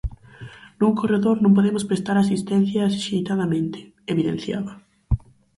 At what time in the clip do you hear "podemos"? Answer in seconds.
1.57-1.87